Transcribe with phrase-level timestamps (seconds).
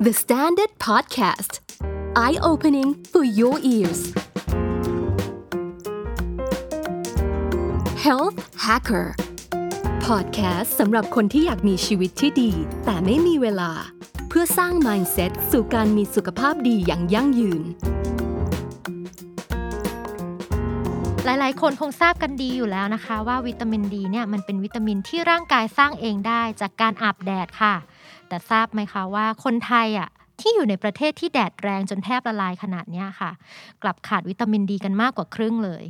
[0.00, 1.58] The Standard Podcast
[2.14, 4.00] Eye Opening for Your Ears
[8.06, 9.08] Health Hacker
[10.06, 12.50] Podcast สำหรับคนที่อยากมีชีวิตที่ดี
[12.84, 13.70] แต่ไม่มีเวลา
[14.28, 17.62] เพื่อสร้าง Mindset สู่การมีสุขภาพดีอย่างยั่งยืน
[21.24, 27.74] หลาย ๆ คนคงทราบกันดีอยู่แล้วนะคะ ว่าวิตามินดีเนี่ยมันเป็นวิตามินที่ร่างกายสร้างเองได้จากการอาบแดดค่ะ
[28.28, 30.10] แต่ทราบไหมคะว่าคนไทยอะ
[30.40, 33.30] ที่อยู่ในประเทศที่แดดแรงจนแทบละลายขนาดนี้ค่ะ
[33.82, 35.84] กลับขาดวิตามินดีกันมากกว่าครึ่งเลย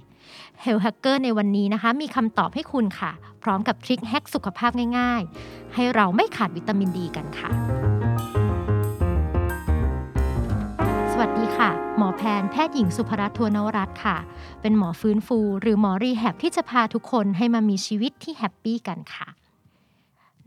[0.65, 7.51] Health Hacker ในวันนี้นะคะ มีคำตอบให้คุณค่ะ พร้อมกับ trick hack สุขภาพง่ายๆ ให้เราไม่ขาดวิตามินดีกันค่ะ
[11.13, 14.17] สวัสดีค่ะ หมอแพนแพทย์หญิงสุภรัตน์ทวนวรัตน์ค่ะ
[14.61, 19.29] เป็นหมอฟื้นฟู หรือหมอ rehab ที่จะพาทุกคนให้มามีชีวิตที่ happy กันค่ะ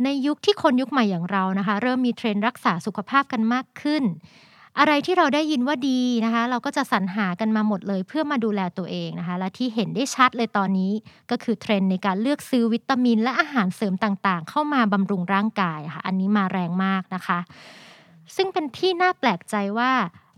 [0.03, 4.03] ในยุคที่คนยุคใหม่อย่างเรานะคะ เริ่มมีเทรนด์รักษาสุขภาพกันมากขึ้น
[4.79, 10.91] อะไรที่เราได้ยินว่าดีนะคะ เราก็จะสรรหากันมาหมดเลยเพื่อมาดูแลตัวเองนะคะ และที่เห็นได้ชัดเลยตอนนี้
[11.31, 17.39] ก็คือเทรนด์ในการเลือกซื้อวิตามิน และอาหารเสริมต่างๆ เข้ามาบำรุงร่างกายค่ะ อันนี้มาแรงมากนะคะ
[18.35, 19.91] ซึ่งเป็นที่น่าแปลกใจว่า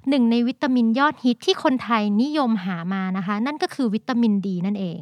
[0.10, 5.00] หนึ่งในวิตามินยอดฮิตที่คนไทยนิยมหามานะคะ นั่นก็คือวิตามินดีนั่นเอง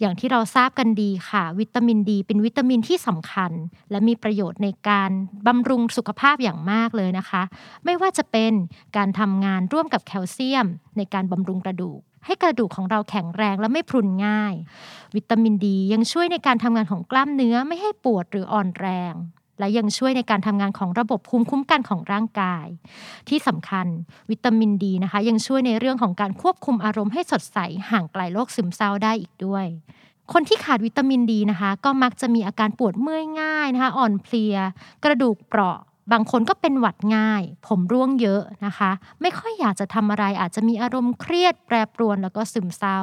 [0.00, 3.52] อย่างที่เราทราบกันดีค่ะ วิตามินดี เป็นวิตามินที่สำคัญ
[3.90, 5.10] และมีประโยชน์ในการ
[5.46, 7.42] บำรุงสุขภาพอย่างมากเลยนะคะ
[7.84, 8.52] ไม่ว่าจะเป็น
[8.96, 14.54] การทำงานร่วมกับแคลเซียม ในการบำรุงกระดูกให้กระดูกของเราแข็งแรงและไม่พรุนง่าย
[15.16, 19.14] วิตามินดียังช่วยในการทำงานของกล้ามเนื้อไม่ให้ปวดหรืออ่อนแรง
[19.60, 22.66] และยังช่วยในการทำงานของระบบภูมิคุ้มกันของร่างกาย
[23.28, 23.86] ที่สำคัญ
[24.30, 27.58] วิตามินดีนะคะ ยังช่วยในเรื่องของการควบคุมอารมณ์ให้สดใส
[27.90, 29.66] ห่างไกลโรคซึมเศร้าได้อีกด้วย
[30.32, 34.56] คนที่ขาดวิตามินดีนะคะ ก็มักจะมีอาการปวดเมื่อยง่ายนะคะ อ่อนเพลีย
[35.04, 35.78] กระดูกเปราะ
[36.12, 43.00] บางคนก็เป็นหวัดง่าย ผมร่วงเยอะนะคะ ไม่ค่อยอยากจะทำอะไรอาจจะมีอารมณ์เครียดแปรปรวนแล้วก็ซึมเศร้า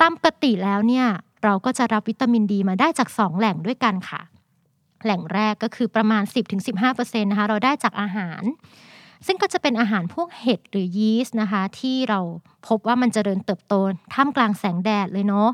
[0.00, 1.06] ตามปกติแล้วเนี่ย
[1.44, 4.20] เราก็จะรับวิตามินดีมาได้จาก 2 แหล่งด้วยกันค่ะ
[5.04, 6.22] แหล่งแรกก็คือประมาณ
[6.74, 8.42] 10-15%นะคะเราได้จากอาหาร
[9.26, 12.20] ซึ่งก็จะเป็นอาหารพวกเห็ดหรือยีสต์นะคะ ที่เรา
[12.68, 13.74] พบว่ามันจเจริญเติบโต
[14.14, 15.50] ท่ามกลางแสงแดดเลยเนาะ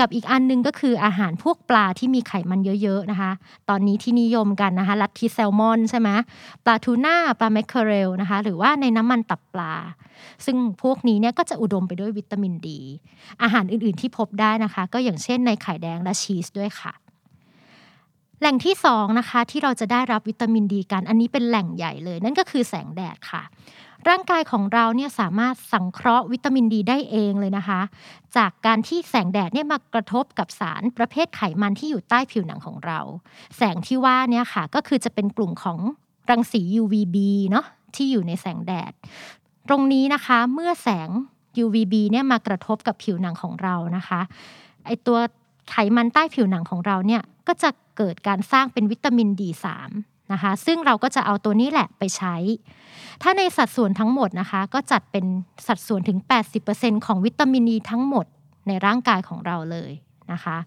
[0.00, 3.32] กับอีกอันนึงก็คืออาหารพวกปลาที่มีไขมันเยอะๆนะคะ
[3.68, 6.08] ตอนนี้ที่นิยมกันนะคะ ลัทธิแซลมอนใช่ไหม
[6.64, 9.74] ปลาทูน่า ปลาแมคเคอเรลนะคะ หรือว่าในน้ำมันตับปลา
[10.44, 12.80] ซึ่งพวกนี้เนี่ยก็จะอุดมไปด้วยวิตามินดี
[13.42, 16.92] อาหารอื่นๆที่พบได้นะคะ ก็อย่างเช่นในไข่แดงและชีสด้วยค่ะ
[18.42, 23.42] แหล่งที่2นะคะที่เราจะได้รับวิตามินดีกัน อันนี้เป็นแหล่งใหญ่เลย นั่นก็คือแสงแดดค่ะ
[24.08, 27.80] ร่างกายของเราเนี่ยสามารถสังเคราะห์วิตามินดีได้เองเลยนะคะ
[28.36, 33.00] จากการที่แสงแดดเนี่ยมากระทบกับสารประเภทไขมันที่อยู่ใต้ผิวหนังของเรา
[33.56, 35.78] แสงที่ว่าเนี่ยค่ะก็คือจะเป็นกลุ่มของ
[36.30, 37.16] รังสี UVB
[37.50, 38.92] เนาะที่อยู่ในแสงแดด
[39.68, 41.08] ตรงนี้นะคะเมื่อแสง
[41.64, 44.20] UVB เนี่ยมากระทบกับผิวหนังของเรานะคะ
[44.86, 45.18] ไอตัว
[45.70, 49.66] ไขมันใต้ผิวหนังของเราเนี่ยก็จะ เกิดการสร้างเป็นวิตามิน D3
[50.32, 52.36] นะคะซึ่งเราก็จะเอาตัวนี้แหละไปใช้
[53.22, 55.24] ถ้าในสัดส่วนทั้งหมดนะคะ ก็จัดเป็น
[55.66, 56.18] สัดส่วนถึง
[56.62, 58.26] 80%ของวิตามินดีทั้งหมด
[58.68, 59.92] ในร่างกายของเราเลย
[60.32, 60.58] นะคะ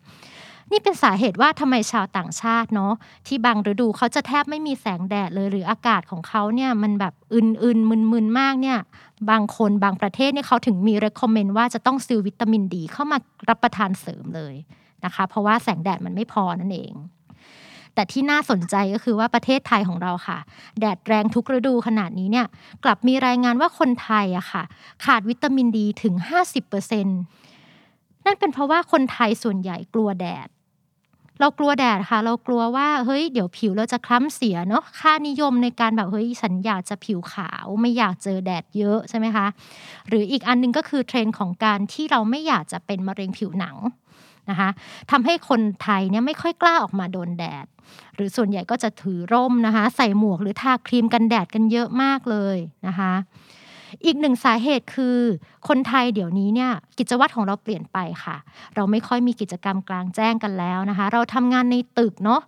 [0.72, 2.94] นี่เป็นสาเหตุว่าทำไมชาวต่างชาติเนาะ
[3.28, 8.80] ที่บางฤดูเขาจะแทบไม่มีแสงแดดเลยหรืออากาศของเขาเนี่ยมันแบบอึนๆมึนๆมากเนี่ย
[9.30, 13.18] บางคนบางประเทศเนี่ยเขาถึงมี recommend ว่าจะต้องซื้อวิตามินดีเข้ามา
[13.50, 14.56] รับประทานเสริมเลย
[15.05, 16.93] นะคะ เพราะว่าแสงแดดมันไม่พอนั่นเอง
[17.93, 20.38] แต่ที่น่าสนใจก็คือว่าประเทศไทยของเราค่ะ
[20.79, 22.47] แดดแรงทุกฤดูขนาดนี้เนี่ย
[22.83, 24.63] กลับมีรายงานว่าคนไทยอะค่ะ
[25.05, 26.13] ขาดวิตามินดีถึง
[26.79, 27.03] 50%
[28.25, 30.47] นั่นเป็นเพราะว่าคนไทยส่วนใหญ่กลัวแดด
[31.39, 39.47] เรากลัวแดดค่ะ เรากลัวว่าเฮ้ยเดี๋ยวผิวเราจะคล้ำเสียเนาะค่านิยมในการแบบเฮ้ยฉันอยากจะผิวขาว ไม่อยากเจอแดดเยอะใช่ไหมคะ
[40.09, 43.75] หรืออีกอันนึงก็คือเทรนด์ของการที่เราไม่อยากจะเป็นมะเร็งผิวหนัง
[44.50, 44.69] นะคะ
[45.11, 47.66] ทำให้คนไทยเนี่ยไม่ค่อยกล้าออกมาโดนแดด
[48.16, 53.14] หรือส่วนใหญ่ก็จะถือร่มนะคะ ใส่หมวกหรือทาครีมกันแดดกันเยอะมากเลยนะคะ
[54.05, 55.17] อีกหนึ่งสาเหตุคือ
[55.67, 58.37] คนไทยเดี๋ยวนี้เนี่ยกิจวัตรของเราเปลี่ยนไปค่ะ
[58.75, 62.41] เราไม่ค่อยมีกิจกรรมกลางแจ้งกันแล้วนะคะ เราทำงานในตึกเนาะ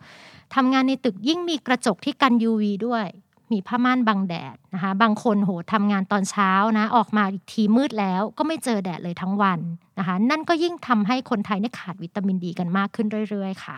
[0.55, 3.05] ทำงานในตึกยิ่งมีกระจกที่กัน UV ด้วย
[3.51, 9.59] มีผ้าม่านบังแดดนะคะ บางคนโหทำงานตอนเช้านะ ออกมาอีกทีมืดแล้ว ก็ไม่เจอแดดเลยทั้งวัน
[9.99, 13.77] นะคะ นั่นก็ยิ่งทำให้คนไทยเนี่ยขาดวิตามินดีกันมากขึ้นเรื่อย ๆ ค่ะ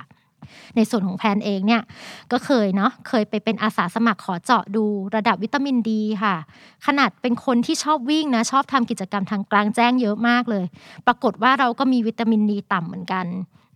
[0.75, 1.81] ในส่วนของแพนเองเนี่ย
[2.31, 6.35] ก็เคยเนาะเคยไปเป็นอาสาสมัครขอเจาะดูระดับวิตามินดีค่ะ
[6.85, 10.65] ขนาดเป็นคนที่ชอบวิ่งนะชอบทำกิจกรรมทางกลางแจ้งเยอะมากเลย
[11.07, 13.27] ปรากฏว่าเราก็มีวิตามินดีต่ำเหมือนกัน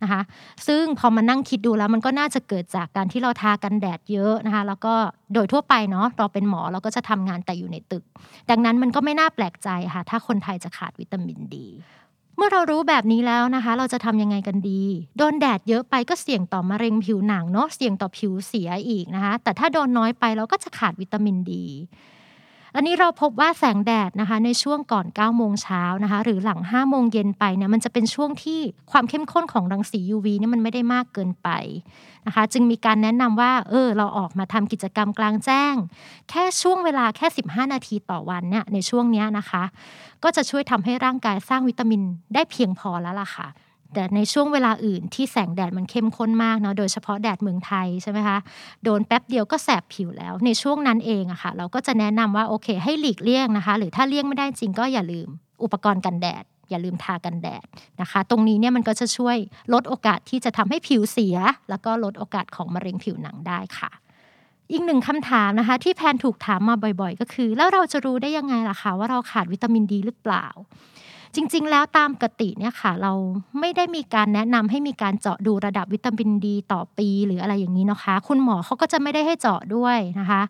[0.02, 0.22] นะคะ
[0.66, 4.94] ซึ่งพอมานั่งคิดดูแล้วมันก็น่าจะเกิดจากการที่เราทากันแดดเยอะนะคะ แล้วก็
[5.34, 8.04] โดยทั่วไปเนาะเราเป็นหมอเราก็จะทำงานแต่อยู่ในตึก
[8.50, 11.66] ดังนั้นมันก็ไม่น่าแปลกใจค่ะ ถ้าคนไทยจะขาดวิตามินดี
[12.36, 14.82] เมื่อเรารู้แบบนี้แล้วนะคะ เราจะทำยังไงกันดี
[15.18, 21.64] โดนแดดเยอะไปก็เสี่ยงต่อมะเร็งผิวหนังเนาะเสี่ยงต่อผิวเสียอีกนะคะ แต่ถ้าโดนน้อยไปเราก็จะขาดวิตามินดี
[22.76, 28.60] อันนี้เราพบว่าแสงแดดนะคะในช่วงก่อน9โมงเช้านะคะหรือหลัง5โมงเย็นไปเนี่ยมันจะเป็นช่วงที่
[28.90, 31.48] ความเข้มข้นของรังสี UV เนี่ยมันไม่ได้มากเกินไป
[32.26, 35.74] นะคะจึงมีการแนะนำว่าเออเราออกมาทำกิจกรรมกลางแจ้ง
[36.30, 39.62] แค่ช่วงเวลาแค่ 15 นาทีต่อวันเนี่ยในช่วงเนี้ยนะคะ
[40.22, 42.02] ก็จะช่วยทำให้ร่างกายสร้างวิตามิน
[42.34, 43.48] ได้เพียงพอแล้วล่ะค่ะ
[43.94, 48.38] แต่ในช่วงเวลาอื่นที่แสงแดดมันเข้มข้นมากเนาะโดยเฉพาะแดดเมืองไทยใช่ไหมคะ
[48.84, 55.28] โดนแป๊บเดียวก็แสบผิวแล้ว ในช่วงนั้นเองอะค่ะ เราก็จะแนะนำว่าโอเค ให้หลีกเลี่ยงนะคะ หรือถ้าเลี่ยงไม่ได้จริงก็อย่าลืม
[55.62, 57.64] อุปกรณ์กันแดด อย่าลืมทากันแดด
[58.00, 59.36] นะคะ ตรงนี้เนี่ยมันก็จะช่วย
[59.72, 61.36] ลดโอกาสที่จะทำให้ผิวเสีย
[61.70, 63.90] แล้วก็ลดโอกาสของมะเร็งผิวหนังได้ค่ะ
[64.72, 70.46] อีกหนึ่งคำถามนะคะ ที่แพนถูกถามมาบ่อยๆ ก็คือ แล้วเราจะรู้ได้ยังไงล่ะคะว่าเราขาดวิตามินดีหรือเปล่า
[71.34, 73.12] จริง ๆ แล้วตามปกติเนี่ยค่ะ เรา
[73.60, 80.42] ไม่ได้มีการแนะนำให้มีการเจาะดูระดับวิตามินดีต่อปีหรืออะไรอย่างนี้นะคะ คุณหมอเขาก็จะไม่ได้ให้เจาะด้วยนะคะ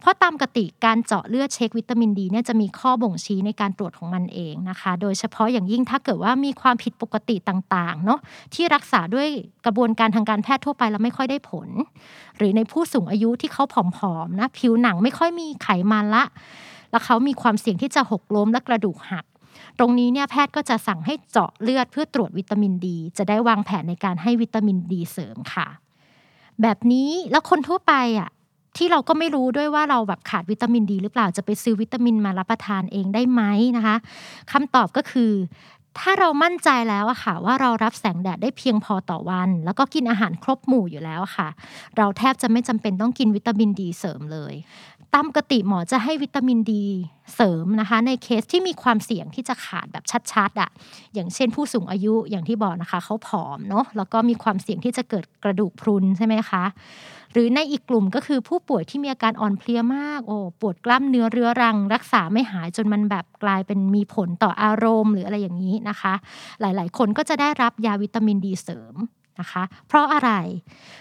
[0.00, 8.20] เพราะตามปกติการเจาะเลือดเช็ควิตามินดีเนี่ยจะมีข้อบ่งชี้ในการตรวจของมันเองนะคะ โดยเฉพาะอย่างยิ่งถ้าเกิดว่ามีความผิดปกติต่างๆเนาะ
[8.54, 9.28] ที่รักษาด้วย
[9.66, 11.68] กระบวนการทางการแพทย์ทั่วไปแล้วไม่ค่อยได้ผล
[12.36, 16.24] หรือในผู้สูงอายุที่เขาผอมๆนะผิวหนังไม่ค่อยมีไขมันละ
[16.90, 19.24] แล้วเขามีความเสี่ยงที่จะหกล้มและกระดูกหัก
[19.78, 25.68] ตรงนี้เนี่ยแพทย์ก็จะสั่งให้เจาะเลือดเพื่อตรวจวิตามินดี จะได้วางแผนในการให้วิตามินดีเสริมค่ะ
[26.62, 28.30] แบบนี้แล้วคนทั่วไปอะ
[28.76, 33.42] ที่เราก็ไม่รู้ด้วยว่าเราแบบขาดวิตามินดี หรือเปล่าจะไปซื้อวิตามินมารับประทานเองได้ไหม
[33.76, 33.96] นะคะ
[34.52, 35.32] คำตอบก็คือ
[35.98, 41.48] ถ้าเรามั่นใจแล้วอะค่ะ ว่าเรารับแสงแดดได้เพียงพอต่อวัน แล้วก็กินอาหารครบหมู่อยู่แล้วค่ะ
[41.96, 44.54] เราแทบจะไม่จำเป็นต้องกินวิตามินดีเสริมเลย
[45.14, 46.84] ตามปกติหมอจะให้วิตามินดี
[47.34, 50.70] เสริมนะคะ ในเคสที่มีความเสี่ยงที่จะขาดแบบชัดๆอะ่ะ
[51.14, 56.64] อย่างเช่นผู้สูงอายุอย่างที่บอกนะคะเขาผอมเนาะแล้วก็มีความเสี่ยงที่จะเกิดกระดูกพรุนใช่ไหมคะ
[57.32, 66.14] หรือในอีกกลุ่มก็คือผู้ป่วยที่มีอาการอ่อนเพลียมากโอ้ปวดกล้ามเนื้อเรื้อรัง รักษาไม่หายจนมันแบบกลายเป็นมีผลต่ออารมณ์ หรืออะไรอย่างนี้นะคะ
[66.60, 68.94] หลายๆ คนก็จะได้รับยาวิตามินดีเสริม
[69.40, 70.30] นะคะ เพราะอะไร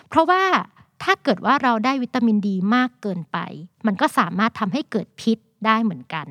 [0.10, 0.44] เพราะว่า
[1.04, 3.38] ถ้าเกิดว่าเราได้วิตามินดีมากเกินไป
[3.86, 6.28] มันก็สามารถทำให้เกิดพิษได้เหมือนกัน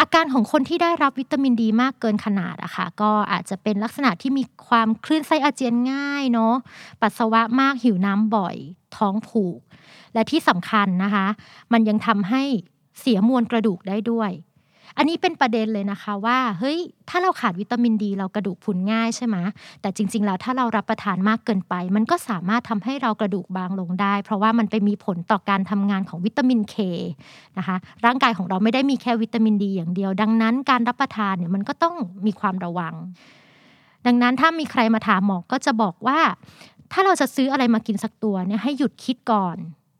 [0.00, 6.54] อาการของคนที่ได้รับวิตามินดีมากเกินขนาดอะค่ะก็อาจจะเป็นลักษณะที่มีความคลื่นไส้อาเจียนง่ายเนาะ
[7.00, 8.56] ปัสสาวะมากหิวน้ำบ่อย
[8.96, 9.60] ท้องผูก
[10.14, 11.26] และที่สำคัญนะคะ
[11.72, 12.42] มันยังทำให้
[13.00, 14.30] เสียมวลกระดูกได้ด้วย
[14.98, 16.78] อันนี้เป็นประเด็นเลยนะคะว่าเฮ้ย
[17.08, 19.36] ถ้าเราขาดวิตามินดี เรากระดูกพุนง่ายใช่ไหม
[19.80, 26.76] แต่จริง ๆ แล้วถ้าเรารับประทานมากเกินไป มันก็สามารถทำให้เรากระดูกบางลงได้ เพราะว่ามันไปมีผลต่อการทำงานของวิตามินเค
[27.58, 31.94] นะคะร่างกายของเราไม่ได้มีแค่วิตามินดี อย่างเดียว ดังนั้นการรับประทานเนี่ยมันก็ต้อง
[32.26, 32.94] มีความระวัง
[34.06, 36.18] ดังนั้นถ้ามีใครมาถามหมอก็จะบอกว่า
[36.92, 39.56] ถ้าเราจะซื้ออะไรมากินสักตัวเนี่ยให้หยุดคิดก่อน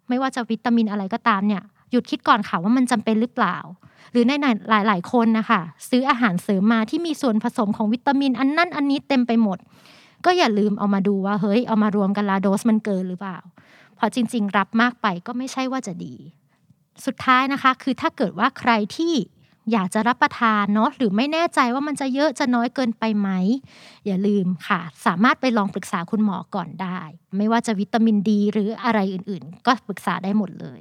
[0.08, 3.56] ไม่ว่าจะวิตามินอะไรก็ตามเนี่ย หยุดคิดก่อนค่ะว่ามันจำเป็นหรือเปล่า
[4.12, 4.32] หรือใน
[4.70, 9.58] หลายๆคนนะคะซื้ออาหารเสริมมาที่มีส่วนผสมของวิตามิน อันนั้นอันนี้เต็มไปหมด
[10.24, 13.38] ก็อย่าลืมเอามาดูว่าเฮ้ยเอามารวมกันลาโดสมันเกินหรือเปล่า
[13.96, 16.14] เพราะจริง ๆ รับมากไปก็ไม่ใช่ว่าจะดี
[17.04, 19.14] สุดท้ายนะคะ คือถ้าเกิดว่าใครที่
[19.72, 23.30] อยากจะรับประทานเนาะหรือไม่แน่ใจว่ามันจะเยอะจะน้อยเกินไปไหม
[24.06, 27.00] อย่าลืมค่ะ สามารถไปลองปรึกษาคุณหมอก่อนได้
[27.36, 30.80] ไม่ว่าจะวิตามินดี หรืออะไรอื่นๆ ก็ปรึกษาได้หมดเลย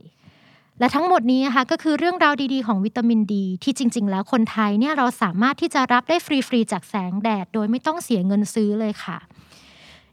[0.80, 9.18] และทั้งหมดนี้นะคะก็คือเรื่องราวดีๆของวิตามินดี ที่จริง ๆ แล้วคนไทยเนี่ยเราสามารถที่จะรับได้ฟรี ๆ จากแสงแดด โดยไม่ต้องเสียเงินซื้อเลยค่ะ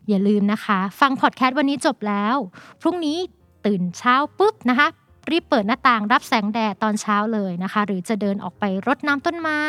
[0.09, 2.37] อย่าลืมนะคะ ฟังพอดแคสต์วันนี้จบแล้ว
[2.83, 3.19] พรุ่งนี้
[3.67, 4.89] ตื่นเช้าปุ๊บนะคะ
[5.33, 9.63] รีบเปิดหน้าต่างรับแสงแดดตอนเช้าเลยนะคะ หรือจะเดินออกไปรดน้ำต้นไม้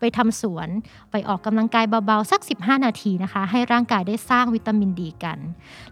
[0.00, 0.68] ไปทำสวน
[1.10, 5.38] ไปออกกำลังกายเบาๆ สัก 15 นาทีนะคะ ให้ร่างกายได้สร้างวิตามินดีกัน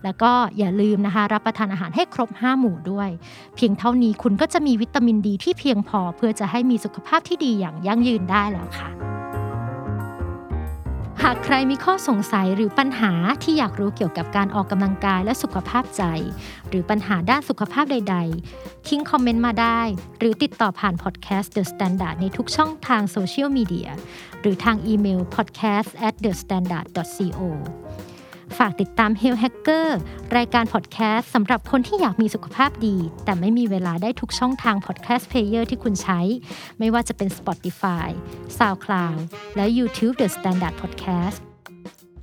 [0.05, 3.09] แล้วก็อย่าลืมนะคะ รับประทานอาหารให้ครบ 5 หมู่ด้วย
[3.57, 9.20] เพียงเท่านี้คุณก็จะมีวิตามินดีที่เพียงพอเพื่อจะให้มีสุขภาพที่ดีอย่างยั่งยืนได้แล้วค่ะ
[11.25, 13.13] หากใครมีข้อสงสัยหรือปัญหา
[13.43, 16.03] ที่อยากรู้เกี่ยวกับการออกกำลังกายและสุขภาพใจ
[16.69, 18.17] หรือปัญหาด้านสุขภาพใด
[18.53, 19.81] ๆ ทิ้งคอมเมนต์มาได้
[20.19, 23.91] หรือติดต่อผ่านพอดแคสต์ The Standard ในทุกช่องทางโซเชียลมีเดีย
[24.41, 27.41] หรือทางอีเมล podcast at the standard co
[28.59, 29.89] ฝากติดตาม Health Hacker
[30.37, 36.21] รายการพอดแคสต์สำหรับคนที่อยากมีสุขภาพดี แต่ไม่มีเวลาได้ทุกช่องทาง podcast player ที่คุณใช้
[36.79, 38.09] ไม่ว่าจะเป็น Spotify,
[38.59, 39.19] SoundCloud
[39.57, 41.39] และ YouTube The Standard Podcast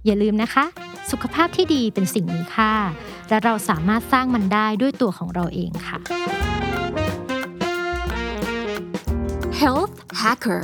[0.05, 0.65] อย่าลืมนะคะ
[1.12, 2.74] สุขภาพที่ดีเป็นสิ่งมีค่า
[3.29, 6.00] และเราสามารถสร้างมันได้ด้วยตัวของเราเองค่ะ
[9.62, 10.63] Health Hacker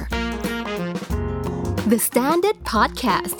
[1.91, 3.39] The Standard Podcast